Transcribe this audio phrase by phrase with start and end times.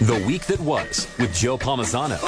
[0.00, 2.18] The Week That Was with Joe Palmisano.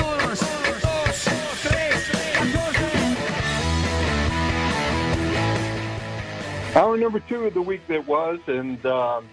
[6.76, 9.26] Hour number two of the week that was, and um,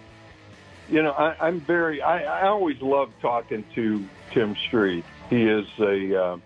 [0.88, 2.00] you know, I, I'm very.
[2.00, 5.04] I, I always love talking to Tim Stried.
[5.28, 6.36] He is a uh,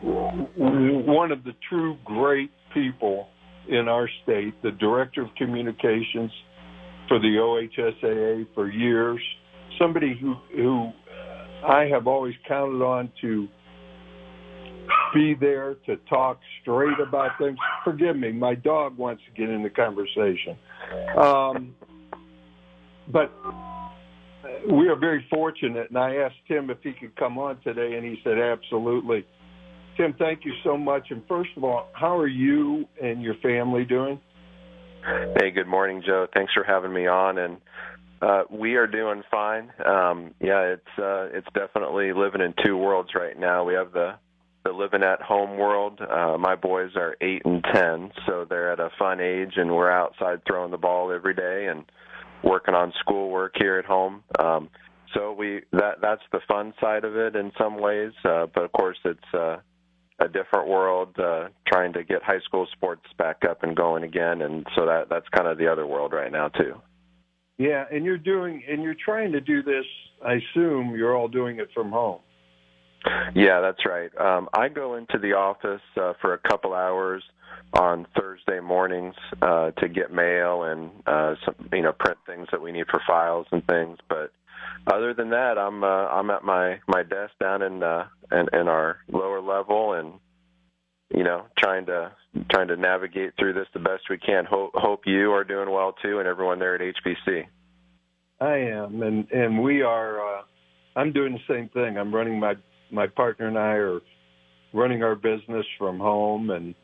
[0.00, 3.28] one of the true great people
[3.68, 6.32] in our state, the director of communications
[7.08, 9.20] for the OHSAA for years.
[9.78, 10.92] Somebody who who
[11.66, 13.48] I have always counted on to
[15.14, 17.58] be there to talk straight about things.
[17.84, 20.56] Forgive me, my dog wants to get in the conversation.
[21.16, 21.74] Um,
[23.08, 23.32] but
[24.70, 28.04] we are very fortunate, and I asked Tim if he could come on today, and
[28.04, 29.26] he said absolutely.
[29.96, 31.08] Tim, thank you so much.
[31.10, 34.20] And first of all, how are you and your family doing?
[35.38, 36.26] Hey, good morning, Joe.
[36.34, 37.38] Thanks for having me on.
[37.38, 37.56] And
[38.22, 39.72] uh, we are doing fine.
[39.84, 43.64] Um, yeah, it's uh, it's definitely living in two worlds right now.
[43.64, 44.14] We have the
[44.64, 46.00] the living at home world.
[46.00, 49.90] Uh, my boys are eight and ten, so they're at a fun age, and we're
[49.90, 51.84] outside throwing the ball every day and
[52.44, 54.22] working on schoolwork here at home.
[54.38, 54.68] Um,
[55.14, 58.72] so we that that's the fun side of it in some ways, uh, but of
[58.72, 59.56] course it's uh,
[60.20, 64.42] a different world uh, trying to get high school sports back up and going again,
[64.42, 66.74] and so that that's kind of the other world right now too.
[67.60, 69.84] Yeah, and you're doing and you're trying to do this.
[70.24, 72.20] I assume you're all doing it from home.
[73.34, 74.10] Yeah, that's right.
[74.18, 77.22] Um, I go into the office uh, for a couple hours
[77.78, 82.62] on Thursday mornings uh, to get mail and uh, some, you know print things that
[82.62, 83.98] we need for files and things.
[84.08, 84.32] But
[84.86, 88.68] other than that, I'm uh, I'm at my my desk down in uh, in, in
[88.68, 90.14] our lower level and
[91.14, 92.12] you know trying to
[92.50, 94.44] trying to navigate through this the best we can.
[94.44, 97.44] Hope hope you are doing well too, and everyone there at HBC.
[98.40, 100.20] I am, and and we are.
[100.20, 100.42] Uh,
[100.96, 101.98] I'm doing the same thing.
[101.98, 102.54] I'm running my
[102.90, 104.00] my partner and I are
[104.72, 106.74] running our business from home, and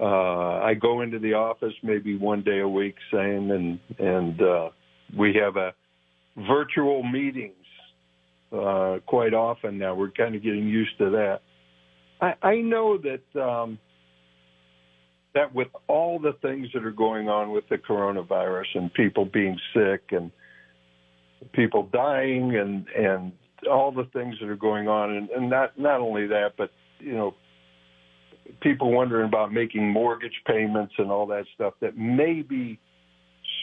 [0.00, 4.70] uh, I go into the office maybe one day a week, same, and and uh,
[5.16, 5.72] we have a
[6.48, 7.54] virtual meetings
[8.52, 9.94] uh, quite often now.
[9.94, 11.40] We're kind of getting used to that.
[12.20, 13.78] I, I know that um,
[15.34, 19.58] that with all the things that are going on with the coronavirus and people being
[19.74, 20.30] sick and
[21.52, 23.32] people dying and and
[23.70, 27.12] all the things that are going on, and, and not not only that, but you
[27.12, 27.34] know,
[28.60, 31.74] people wondering about making mortgage payments and all that stuff.
[31.80, 32.78] That maybe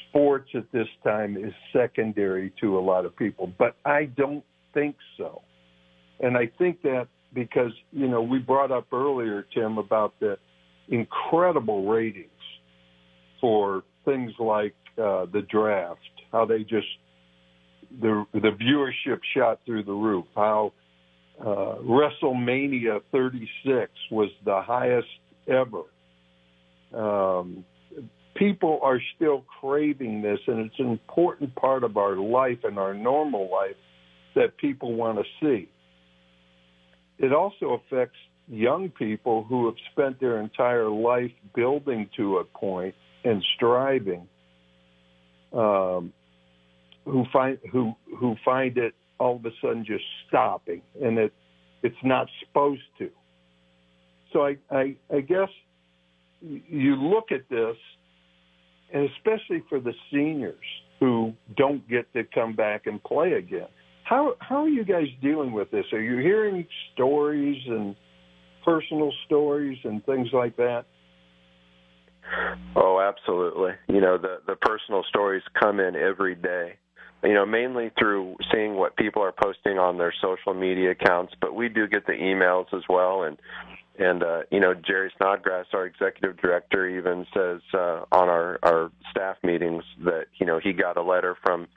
[0.09, 4.43] sports at this time is secondary to a lot of people, but I don't
[4.73, 5.41] think so.
[6.19, 10.37] And I think that because you know we brought up earlier, Tim, about the
[10.87, 12.29] incredible ratings
[13.39, 15.99] for things like uh, the draft,
[16.31, 16.87] how they just
[18.01, 20.25] the the viewership shot through the roof.
[20.35, 20.73] How
[21.39, 25.07] uh, WrestleMania 36 was the highest
[25.47, 25.83] ever.
[26.93, 27.65] Um,
[28.35, 32.93] people are still craving this, and it's an important part of our life and our
[32.93, 33.75] normal life
[34.35, 35.69] that people want to see.
[37.17, 38.17] It also affects
[38.47, 44.27] young people who have spent their entire life building to a point and striving.
[45.53, 46.13] Um,
[47.05, 51.33] who find who who find it all of a sudden just stopping, and it
[51.83, 53.09] it's not supposed to.
[54.33, 55.49] So I I, I guess
[56.41, 57.77] you look at this,
[58.93, 60.55] and especially for the seniors
[60.99, 63.67] who don't get to come back and play again.
[64.05, 65.85] How how are you guys dealing with this?
[65.91, 67.95] Are you hearing stories and
[68.63, 70.85] personal stories and things like that?
[72.75, 73.71] Oh, absolutely.
[73.87, 76.77] You know, the the personal stories come in every day
[77.25, 81.55] you know, mainly through seeing what people are posting on their social media accounts, but
[81.55, 83.23] we do get the emails as well.
[83.23, 83.37] And
[83.97, 88.91] and uh, you know, Jerry Snodgrass, our executive director, even says uh, on our our
[89.09, 91.67] staff meetings that you know he got a letter from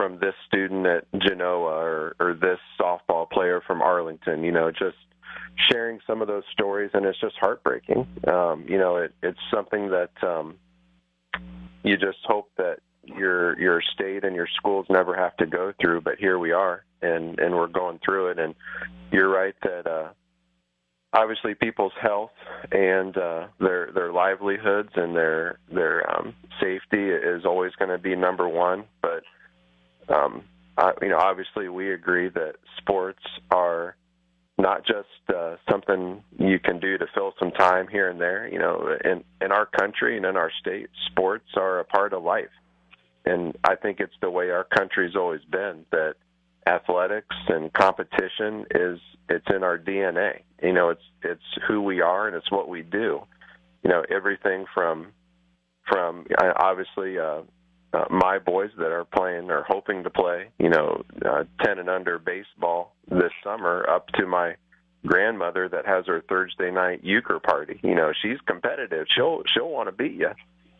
[0.00, 4.42] from this student at Genoa or, or this softball player from Arlington.
[4.42, 4.96] You know, just
[5.70, 8.06] sharing some of those stories, and it's just heartbreaking.
[8.26, 10.56] Um, you know, it, it's something that um,
[11.82, 16.02] you just hope that your your state and your schools never have to go through
[16.02, 18.54] but here we are and and we're going through it and
[19.10, 20.10] you're right that uh
[21.14, 22.30] obviously people's health
[22.70, 28.14] and uh their their livelihoods and their their um safety is always going to be
[28.14, 29.22] number 1 but
[30.10, 30.44] um
[30.76, 33.96] I, you know obviously we agree that sports are
[34.58, 38.46] not just uh, something you can do to fill some time here and there.
[38.46, 42.22] You know, in in our country and in our state, sports are a part of
[42.22, 42.50] life
[43.24, 46.14] and I think it's the way our country's always been that
[46.66, 48.98] athletics and competition is
[49.28, 50.40] it's in our DNA.
[50.62, 53.20] You know, it's it's who we are and it's what we do.
[53.82, 55.12] You know, everything from
[55.88, 56.26] from
[56.56, 57.42] obviously uh,
[57.92, 61.90] uh, my boys that are playing or hoping to play, you know, uh, 10 and
[61.90, 64.54] under baseball this summer up to my
[65.06, 67.80] grandmother that has her Thursday night euchre party.
[67.82, 69.06] You know, she's competitive.
[69.14, 70.30] She'll she'll want to beat you.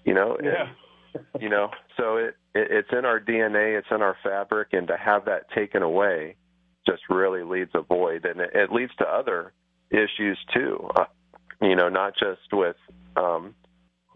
[0.05, 0.69] You know, yeah.
[1.41, 4.97] you know, so it, it it's in our DNA, it's in our fabric, and to
[4.97, 6.37] have that taken away
[6.87, 9.53] just really leads a void, and it, it leads to other
[9.91, 10.89] issues too.
[10.95, 11.05] Uh,
[11.61, 12.77] you know, not just with
[13.17, 13.55] um,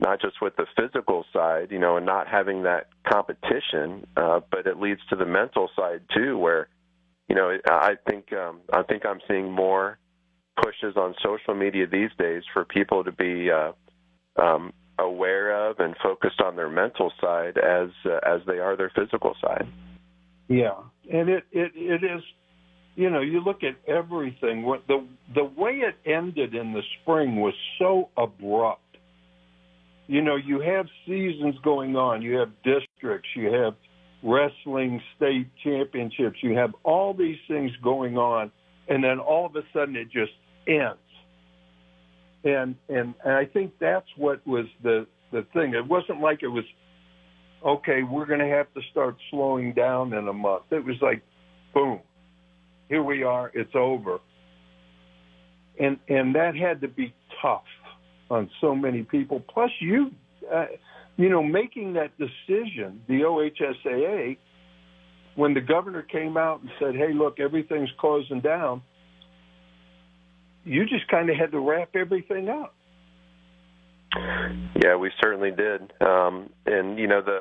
[0.05, 4.67] not just with the physical side, you know, and not having that competition, uh, but
[4.67, 6.69] it leads to the mental side too, where,
[7.29, 9.99] you know, I think um, I think I'm seeing more
[10.63, 13.73] pushes on social media these days for people to be uh,
[14.41, 18.93] um, aware of and focused on their mental side as uh, as they are their
[18.95, 19.67] physical side.
[20.49, 20.75] Yeah,
[21.11, 22.23] and it it it is.
[22.97, 24.63] You know, you look at everything.
[24.63, 25.05] What the
[25.35, 28.84] the way it ended in the spring was so abrupt
[30.07, 33.75] you know, you have seasons going on, you have districts, you have
[34.23, 38.51] wrestling state championships, you have all these things going on,
[38.89, 40.33] and then all of a sudden it just
[40.67, 40.99] ends.
[42.45, 45.75] And and, and I think that's what was the the thing.
[45.75, 46.65] It wasn't like it was
[47.65, 50.65] okay, we're going to have to start slowing down in a month.
[50.71, 51.23] It was like
[51.73, 52.01] boom.
[52.91, 54.19] Here we are, it's over.
[55.81, 57.65] And and that had to be tough
[58.31, 59.41] on so many people.
[59.41, 60.11] Plus, you,
[60.53, 60.67] uh,
[61.17, 64.37] you know, making that decision, the OHSAA,
[65.37, 68.83] when the governor came out and said, "Hey, look, everything's closing down,"
[70.65, 72.75] you just kind of had to wrap everything up.
[74.83, 75.93] Yeah, we certainly did.
[76.01, 77.41] Um, and you know, the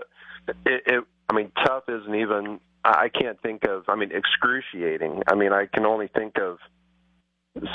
[0.65, 1.03] it, it.
[1.29, 2.59] I mean, tough isn't even.
[2.83, 3.83] I can't think of.
[3.87, 5.23] I mean, excruciating.
[5.27, 6.57] I mean, I can only think of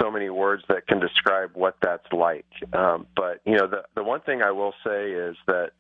[0.01, 2.47] so many words that can describe what that's like.
[2.73, 5.71] Um, but you know, the the one thing I will say is that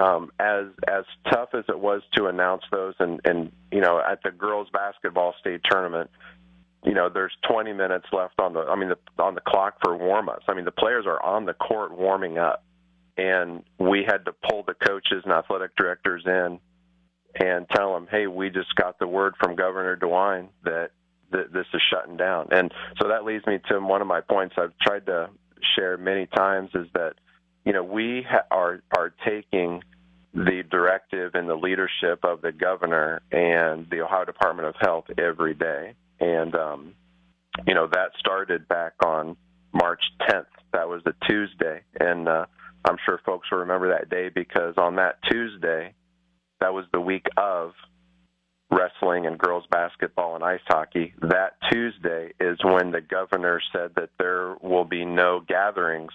[0.00, 4.22] um, as as tough as it was to announce those, and and you know, at
[4.22, 6.10] the girls basketball state tournament,
[6.84, 9.96] you know, there's 20 minutes left on the I mean the on the clock for
[9.96, 10.44] warm ups.
[10.48, 12.64] I mean, the players are on the court warming up,
[13.16, 16.58] and we had to pull the coaches and athletic directors in
[17.38, 20.90] and tell them, hey, we just got the word from Governor DeWine that
[21.32, 22.48] th- this is shutting down.
[22.50, 25.30] And so that leads me to one of my points I've tried to
[25.76, 27.14] share many times is that
[27.64, 29.82] you know we ha- are are taking
[30.34, 35.54] the directive and the leadership of the governor and the Ohio Department of Health every
[35.54, 35.94] day.
[36.20, 36.94] And um,
[37.66, 39.36] you know that started back on
[39.72, 40.46] March 10th.
[40.72, 42.46] That was a Tuesday, and uh,
[42.84, 45.94] I'm sure folks will remember that day because on that Tuesday,
[46.60, 47.72] that was the week of
[48.70, 51.14] wrestling and girls basketball and ice hockey.
[51.22, 56.12] That Tuesday is when the governor said that there will be no gatherings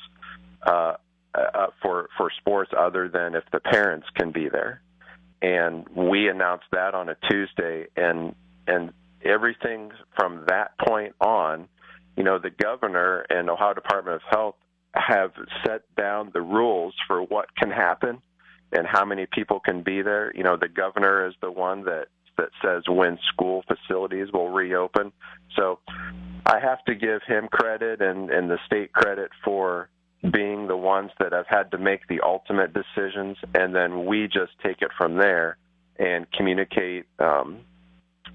[0.65, 0.95] uh,
[1.33, 4.81] uh, for for sports other than if the parents can be there.
[5.41, 8.35] And we announced that on a Tuesday, and
[8.67, 8.93] and
[9.23, 11.67] everything from that point on,
[12.17, 14.55] you know, the governor and Ohio Department of Health
[14.93, 15.31] have
[15.65, 18.21] set down the rules for what can happen
[18.71, 20.31] and how many people can be there.
[20.35, 22.07] You know, the governor is the one that
[22.37, 25.11] that says when school facilities will reopen.
[25.55, 25.79] So
[26.45, 29.89] I have to give him credit and, and the state credit for
[30.31, 34.51] being the ones that have had to make the ultimate decisions, and then we just
[34.63, 35.57] take it from there
[35.97, 37.61] and communicate, um,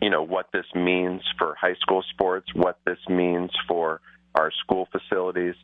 [0.03, 4.01] you know, what this means for high school sports, what this means for
[4.35, 5.55] our school facilities.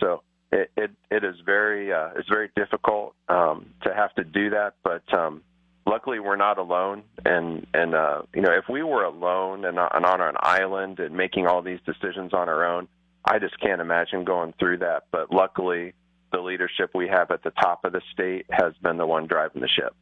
[0.00, 0.22] So
[0.52, 4.74] it it, it is very uh, it's very difficult um, to have to do that,
[4.84, 5.42] but um,
[5.86, 7.02] luckily we're not alone.
[7.24, 11.16] And and uh you know if we were alone and, and on an island and
[11.16, 12.88] making all these decisions on our own
[13.24, 15.04] i just can't imagine going through that.
[15.12, 15.94] But luckily
[16.32, 19.60] the leadership we have at the top of the state has been the one driving
[19.60, 19.94] the ship.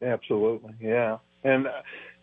[0.00, 0.74] Absolutely.
[0.80, 1.18] Yeah.
[1.42, 1.70] And uh,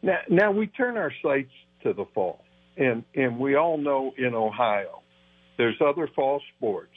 [0.01, 1.51] now, now we turn our sights
[1.83, 2.43] to the fall.
[2.77, 5.01] And and we all know in ohio
[5.57, 6.93] there's other fall sports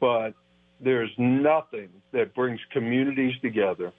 [0.00, 0.34] but
[0.80, 3.92] there's nothing that brings communities together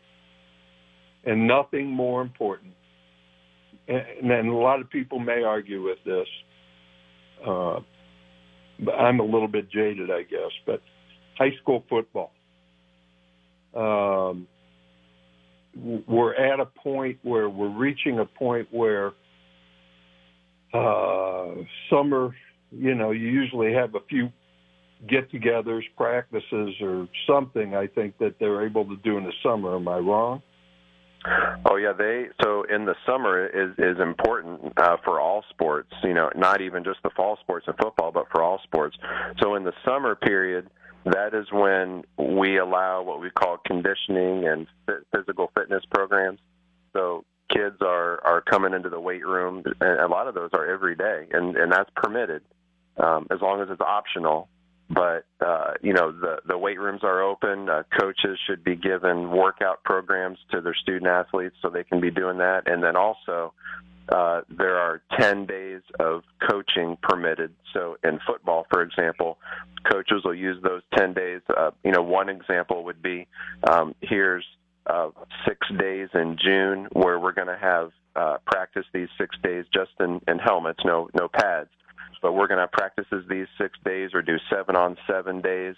[1.26, 2.74] and nothing more important.
[3.88, 6.28] And, and a lot of people may argue with this.
[7.46, 7.80] Uh,
[8.80, 10.52] but I'm a little bit jaded, I guess.
[10.66, 10.82] But
[11.38, 12.32] high school football.
[13.76, 14.48] Um,
[16.08, 19.14] we're at a point where we're reaching a point where
[20.74, 21.48] uh,
[21.90, 22.36] summer,
[22.72, 24.32] you know, you usually have a few
[25.10, 27.76] get-togethers, practices, or something.
[27.76, 29.76] I think that they're able to do in the summer.
[29.76, 30.42] Am I wrong?
[31.66, 35.92] Oh yeah, they so in the summer is is important uh, for all sports.
[36.04, 38.98] You know, not even just the fall sports and football, but for all sports.
[39.42, 40.70] So in the summer period,
[41.06, 44.68] that is when we allow what we call conditioning and
[45.16, 46.40] physical fitness programs.
[46.92, 50.66] So kids are are coming into the weight room, and a lot of those are
[50.66, 52.42] every day, and and that's permitted
[52.98, 54.50] um, as long as it's optional
[54.94, 57.70] but uh, you know the the weight rooms are open.
[57.70, 62.12] Uh, coaches should be given workout programs to their student athletes so they can be
[62.12, 63.54] doing that, and then also
[64.10, 67.54] uh, there are 10 days of coaching permitted.
[67.74, 69.38] So in football, for example,
[69.90, 71.42] coaches will use those 10 days.
[71.56, 73.28] Uh, you know, one example would be
[73.70, 74.46] um, here's
[74.88, 75.10] uh,
[75.48, 79.92] six days in June where we're going to have uh, practice these six days just
[80.00, 81.70] in, in helmets, no no pads
[82.24, 85.76] but we're going to have practices these six days or do seven on seven days.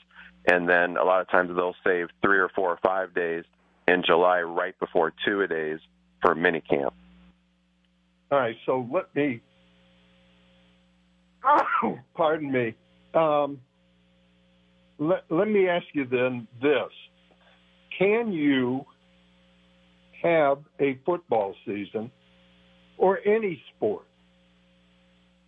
[0.47, 3.43] And then a lot of times they'll save three or four or five days
[3.87, 5.79] in July right before two a days
[6.21, 6.93] for mini camp.
[8.31, 9.41] All right, so let me,
[11.43, 12.75] oh, pardon me.
[13.15, 13.59] Um,
[14.99, 16.91] let, let me ask you then this.
[17.97, 18.85] Can you
[20.21, 22.11] have a football season
[22.97, 24.05] or any sport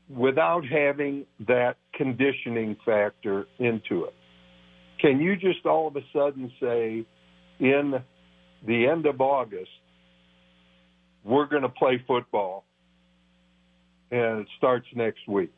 [0.10, 4.14] without having that conditioning factor into it.
[5.00, 7.06] Can you just all of a sudden say,
[7.60, 7.94] in
[8.66, 9.70] the end of August,
[11.24, 12.64] we're going to play football
[14.12, 15.54] and it starts next week?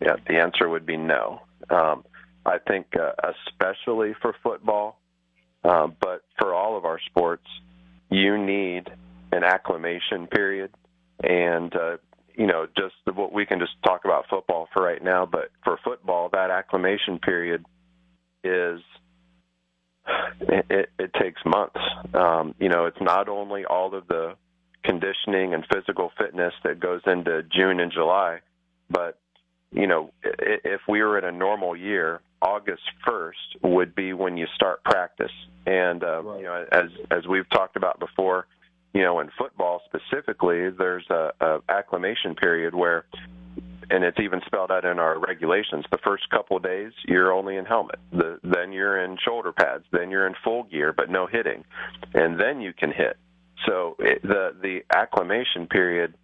[0.00, 1.42] Yeah, the answer would be no.
[1.70, 2.04] Um,
[2.44, 3.12] I think, uh,
[3.48, 4.98] especially for football,
[5.62, 7.46] uh, but for all of our sports,
[8.10, 8.90] you need
[9.30, 10.70] an acclimation period
[11.22, 11.96] and uh,
[12.34, 15.78] you know just what we can just talk about football for right now but for
[15.84, 17.64] football that acclimation period
[18.44, 18.80] is
[20.40, 21.78] it, it, it takes months
[22.14, 24.34] um, you know it's not only all of the
[24.84, 28.40] conditioning and physical fitness that goes into June and July
[28.90, 29.18] but
[29.70, 34.46] you know if we were in a normal year August 1st would be when you
[34.54, 35.30] start practice
[35.66, 36.38] and uh, right.
[36.38, 38.46] you know as as we've talked about before
[38.94, 43.04] you know, in football specifically, there's a, a acclimation period where,
[43.90, 45.84] and it's even spelled out in our regulations.
[45.90, 47.98] The first couple of days, you're only in helmet.
[48.12, 49.84] The, then you're in shoulder pads.
[49.92, 51.64] Then you're in full gear, but no hitting,
[52.14, 53.16] and then you can hit.
[53.66, 56.14] So it, the the acclimation period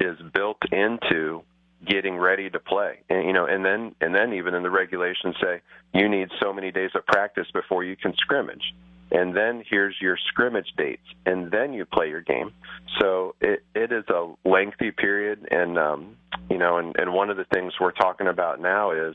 [0.00, 1.42] is built into
[1.86, 5.34] getting ready to play and you know and then and then even in the regulations
[5.42, 5.60] say
[5.92, 8.72] you need so many days of practice before you can scrimmage
[9.14, 12.52] and then here's your scrimmage dates, and then you play your game.
[13.00, 16.16] So it, it is a lengthy period, and um,
[16.50, 19.14] you know, and, and one of the things we're talking about now is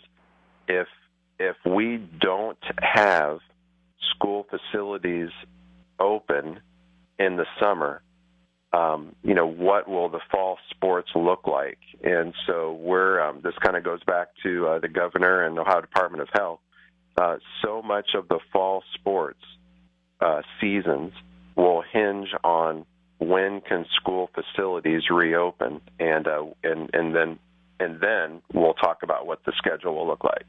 [0.69, 0.87] if
[1.37, 3.39] if we don't have
[4.15, 5.29] school facilities
[5.99, 6.61] open
[7.19, 8.01] in the summer,
[8.71, 11.79] um, you know, what will the fall sports look like?
[12.01, 15.81] And so we're um, this kind of goes back to uh, the governor and Ohio
[15.81, 16.61] Department of Health.
[17.17, 19.41] Uh, so much of the fall sports
[20.21, 21.13] uh, seasons
[21.55, 22.85] will hinge on
[23.19, 27.39] when can school facilities reopen, and uh, and and then
[27.79, 30.45] and then we'll talk about what the schedule will look like.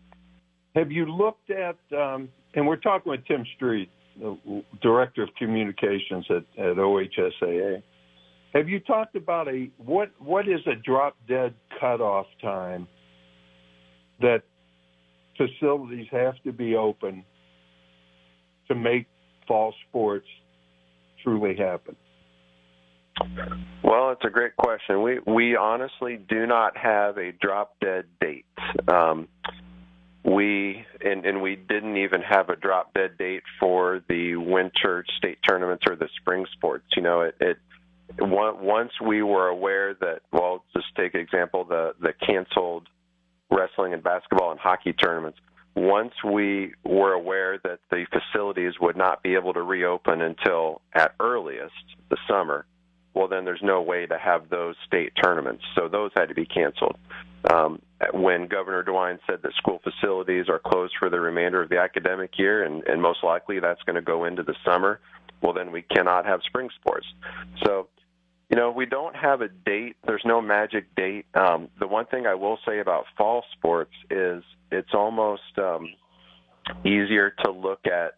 [0.75, 1.77] Have you looked at?
[1.97, 3.89] Um, and we're talking with Tim Stried,
[4.83, 7.83] director of communications at, at OHSAA.
[8.53, 10.11] Have you talked about a what?
[10.19, 12.89] What is a drop dead cutoff time
[14.21, 14.43] that
[15.37, 17.25] facilities have to be open
[18.69, 19.07] to make
[19.51, 20.29] fall sports
[21.25, 21.97] truly happen?
[23.83, 25.03] Well, it's a great question.
[25.03, 28.47] We we honestly do not have a drop dead date.
[28.87, 29.27] Um,
[30.25, 35.39] we and, and we didn't even have a drop dead date for the winter state
[35.47, 36.85] tournaments or the spring sports.
[36.97, 37.59] You know, it, it
[38.21, 42.87] once we were aware that well, just take example the the canceled
[43.51, 45.41] wrestling and basketball and hockey tournaments
[45.81, 51.15] once we were aware that the facilities would not be able to reopen until at
[51.21, 51.73] earliest
[52.11, 52.67] the summer,
[53.15, 55.63] well, then there's no way to have those state tournaments.
[55.75, 56.97] So those had to be canceled.
[57.53, 57.81] Um,
[58.13, 62.39] when Governor DeWine said that school facilities are closed for the remainder of the academic
[62.39, 65.01] year, and, and most likely that's going to go into the summer,
[65.43, 67.07] well, then we cannot have spring sports.
[67.65, 67.89] So
[68.51, 69.97] you know, we don't have a date.
[70.05, 71.27] There's no magic date.
[71.35, 74.43] Um, the one thing I will say about fall sports is
[74.73, 75.89] it's almost um,
[76.85, 78.17] easier to look at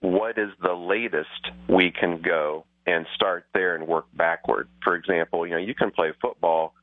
[0.00, 1.28] what is the latest
[1.68, 4.68] we can go and start there and work backward.
[4.82, 6.74] For example, you know, you can play football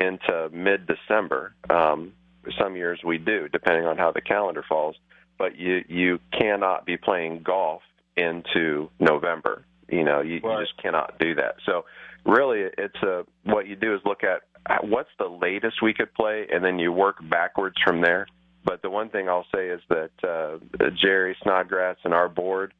[0.00, 1.54] into mid-December.
[1.68, 2.12] Um,
[2.56, 4.94] some years we do, depending on how the calendar falls.
[5.38, 7.82] But you you cannot be playing golf
[8.16, 9.64] into November.
[9.88, 10.58] You know, you, Right.
[10.60, 11.56] you just cannot do that.
[11.64, 11.84] So
[12.28, 14.42] really, it's a what you do is look at
[14.84, 18.26] what's the latest we could play, and then you work backwards from there.
[18.64, 22.74] But the one thing I'll say is that uh, Jerry Snodgrass and our board,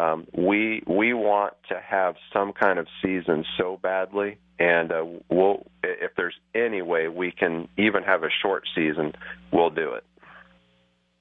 [0.00, 5.66] um, we we want to have some kind of season so badly, and uh, we'll
[5.82, 9.12] if there's any way we can even have a short season,
[9.52, 10.04] we'll do it.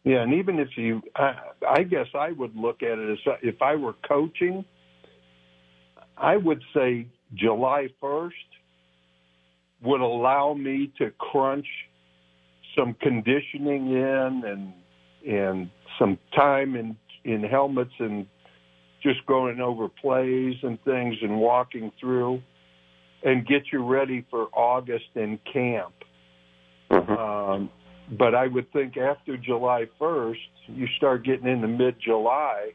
[0.04, 1.34] Yeah, and even if you, I,
[1.68, 4.64] I guess I would look at it as if I were coaching,
[6.16, 8.32] I would say July 1st
[9.84, 11.68] would allow me to crunch
[12.78, 14.74] some conditioning in and
[15.28, 18.26] and some time in in helmets and
[19.02, 22.42] just going over plays and things and walking through
[23.24, 25.94] and get you ready for August in camp.
[26.90, 27.18] Mhm.
[27.18, 27.70] Um,
[28.12, 32.74] but I would think after July 1st, you start getting into mid-July,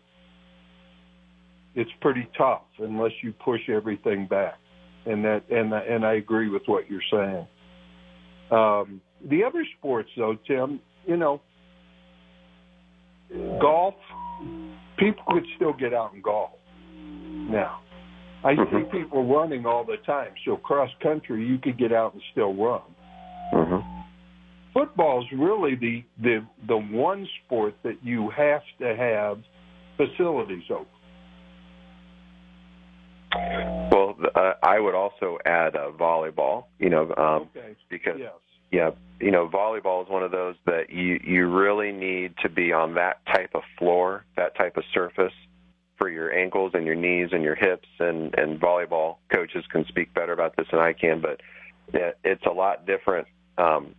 [1.75, 4.55] it's pretty tough unless you push everything back.
[5.07, 7.47] And that and and I agree with what you're saying.
[8.50, 11.41] Um, the other sports, though, Tim, you know,
[13.61, 13.95] golf,
[14.99, 16.50] people could still get out and golf
[16.93, 17.81] now.
[18.43, 18.91] I see Mhm.
[18.91, 20.33] people running all the time.
[20.45, 22.83] So cross country, you could get out and still run
[23.53, 23.85] Mhm.
[24.73, 29.39] football's really the the the one sport that you have to have
[29.97, 30.87] facilities open.
[33.33, 36.65] Well, uh, I would also add uh, volleyball.
[36.79, 37.77] You know, um, Okay.
[37.89, 38.33] because Yes.
[38.71, 42.73] yeah, you know, volleyball is one of those that you you really need to be
[42.73, 45.33] on that type of floor, that type of surface
[45.97, 47.89] for your ankles and your knees and your hips.
[47.99, 51.41] And and volleyball coaches can speak better about this than I can, but
[51.93, 53.27] it, it's a lot different.
[53.59, 53.95] Um,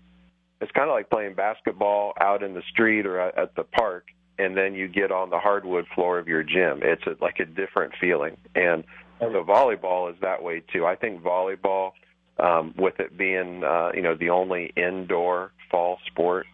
[0.61, 4.05] it's kind of like playing basketball out in the street or at at the park,
[4.39, 6.81] and then you get on the hardwood floor of your gym.
[6.83, 8.83] It's a, like a different feeling, and
[9.29, 10.85] so volleyball is that way too.
[10.85, 11.91] I think volleyball,
[12.39, 16.47] um, with it being uh, you know the only indoor fall sport,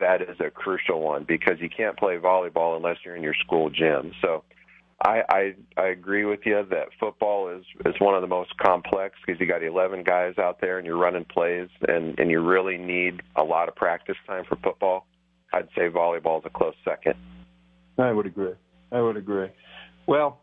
[0.00, 3.70] that is a crucial one because you can't play volleyball unless you're in your school
[3.70, 4.12] gym.
[4.22, 4.44] So.
[4.98, 9.14] I, I I agree with you that football is is one of the most complex
[9.20, 12.78] because you got 11 guys out there and you're running plays and and you really
[12.78, 15.06] need a lot of practice time for football.
[15.52, 17.14] I'd say volleyball is a close second.
[17.98, 18.54] I would agree.
[18.90, 19.48] I would agree.
[20.06, 20.40] Well,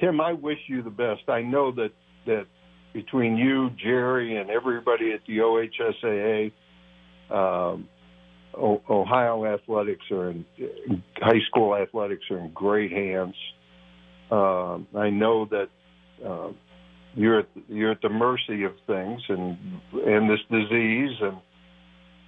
[0.00, 1.28] Tim, I wish you the best.
[1.28, 1.90] I know that
[2.26, 2.46] that
[2.92, 6.52] between you, Jerry, and everybody at the OHSAA,
[7.30, 7.88] um,
[8.54, 10.44] o- Ohio athletics are in
[11.16, 13.34] high school athletics are in great hands.
[14.30, 15.68] Um, I know that
[16.26, 16.52] uh,
[17.14, 19.58] you're at, you're at the mercy of things and
[19.92, 21.36] and this disease and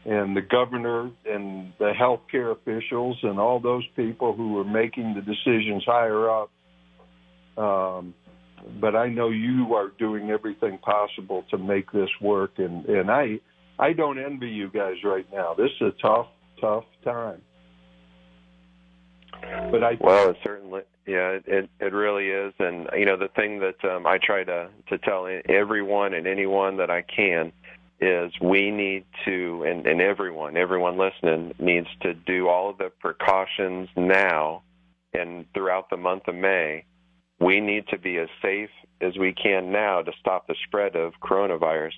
[0.04, 5.20] and the governor and the healthcare officials and all those people who are making the
[5.20, 6.50] decisions higher up.
[7.56, 8.14] Um,
[8.80, 13.40] but I know you are doing everything possible to make this work, and and I
[13.78, 15.54] I don't envy you guys right now.
[15.54, 16.28] This is a tough
[16.60, 17.42] tough time.
[19.70, 23.58] But I Well, it certainly, yeah, it, it really is, and you know the thing
[23.60, 27.52] that um, I try to to tell everyone and anyone that I can
[28.02, 32.90] is we need to, and, and everyone, everyone listening needs to do all of the
[32.98, 34.62] precautions now
[35.14, 36.84] and throughout the month of May.
[37.42, 41.12] We need to be as safe as we can now to stop the spread of
[41.20, 41.94] coronavirus,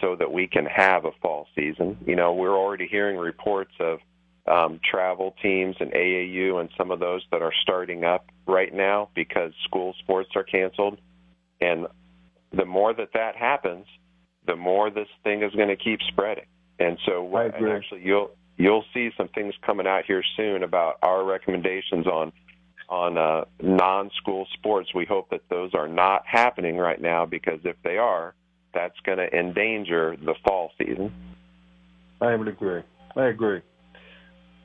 [0.00, 1.98] so that we can have a fall season.
[2.06, 3.98] You know, we're already hearing reports of
[4.46, 9.10] um, travel teams and AAU and some of those that are starting up right now
[9.14, 10.98] because school sports are canceled.
[11.60, 11.86] And
[12.52, 13.86] the more that that happens,
[14.46, 16.46] the more this thing is going to keep spreading.
[16.78, 21.24] And so, and actually, you'll you'll see some things coming out here soon about our
[21.24, 22.32] recommendations on
[22.88, 24.90] on uh, non-school sports.
[24.94, 28.34] We hope that those are not happening right now because if they are,
[28.74, 31.12] that's going to endanger the fall season.
[32.20, 32.82] I would agree.
[33.16, 33.62] I agree.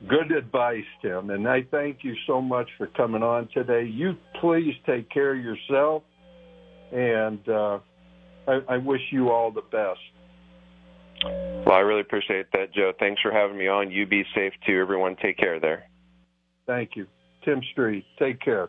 [0.08, 3.84] Good advice, Tim, and I thank you so much for coming on today.
[3.84, 6.02] You please take care of yourself,
[6.92, 7.78] and uh,
[8.46, 10.00] I, I wish you all the best.
[11.64, 12.92] Well, I really appreciate that, Joe.
[12.98, 13.90] Thanks for having me on.
[13.90, 14.78] You be safe too.
[14.78, 15.84] Everyone, take care there.
[16.66, 17.06] Thank you.
[17.44, 18.68] Tim Stried, take care.